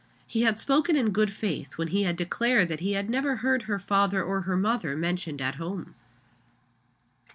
He 0.25 0.41
had 0.41 0.57
spoken 0.57 0.95
in 0.95 1.11
good 1.11 1.29
faith, 1.29 1.77
when 1.77 1.89
he 1.89 2.05
had 2.05 2.15
declared 2.17 2.69
that 2.69 2.79
he 2.79 2.93
had 2.93 3.07
never 3.07 3.35
heard 3.35 3.61
her 3.69 3.77
father 3.77 4.23
or 4.23 4.41
her 4.49 4.57
mother 4.57 4.97
mentioned 4.97 5.43
at 5.43 5.53
home. 5.61 5.93